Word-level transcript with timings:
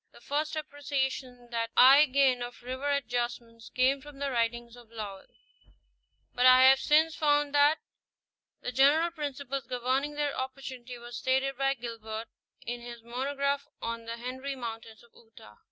The 0.13 0.19
first 0.19 0.55
appreciation 0.55 1.49
that 1.51 1.69
I 1.77 2.07
gained 2.07 2.41
of 2.41 2.63
river 2.63 2.89
adjustments 2.89 3.69
came 3.69 4.01
from 4.01 4.17
the 4.17 4.31
writings 4.31 4.75
of 4.75 4.89
Léwl; 4.89 5.27
but 6.33 6.47
I 6.47 6.63
have 6.63 6.79
since 6.79 7.15
found 7.15 7.53
that 7.53 7.77
the 8.61 8.71
general 8.71 9.11
principles 9.11 9.67
governing 9.67 10.15
their 10.15 10.35
opportunity 10.35 10.97
were 10.97 11.11
stated 11.11 11.55
by 11.55 11.75
Gilbert 11.75 12.29
in 12.65 12.81
his 12.81 13.03
monograph 13.03 13.67
on 13.79 14.05
the 14.05 14.17
Henry 14.17 14.55
Mountains 14.55 15.03
of 15.03 15.11
Utah 15.13 15.53
(pp. 15.57 15.59